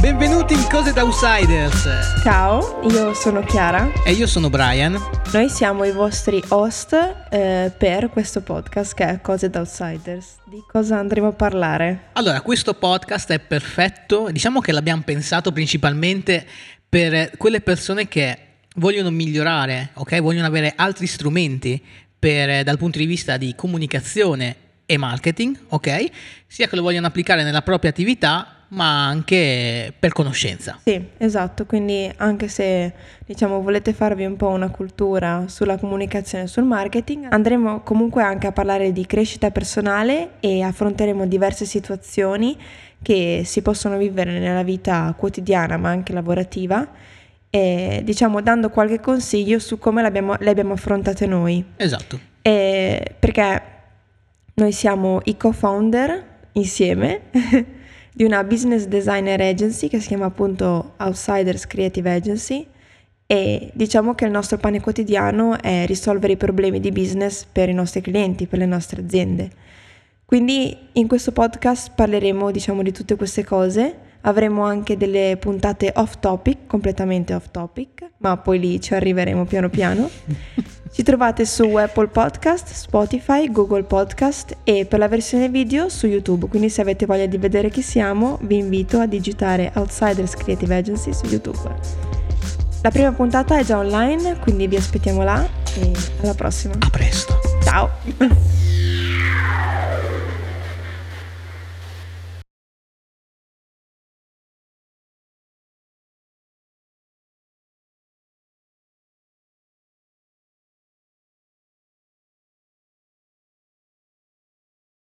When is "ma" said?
28.72-29.06, 45.76-45.90, 78.18-78.36